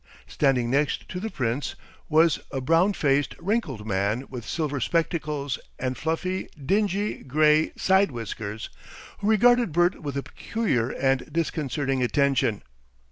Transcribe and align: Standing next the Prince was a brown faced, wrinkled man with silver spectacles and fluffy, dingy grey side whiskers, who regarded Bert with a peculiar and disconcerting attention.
Standing 0.25 0.71
next 0.71 1.05
the 1.13 1.29
Prince 1.29 1.75
was 2.09 2.39
a 2.49 2.59
brown 2.59 2.93
faced, 2.93 3.35
wrinkled 3.37 3.85
man 3.85 4.25
with 4.31 4.47
silver 4.49 4.79
spectacles 4.79 5.59
and 5.77 5.95
fluffy, 5.95 6.49
dingy 6.65 7.21
grey 7.21 7.71
side 7.75 8.09
whiskers, 8.09 8.71
who 9.19 9.27
regarded 9.27 9.71
Bert 9.71 10.01
with 10.01 10.17
a 10.17 10.23
peculiar 10.23 10.89
and 10.89 11.31
disconcerting 11.31 12.01
attention. 12.01 12.63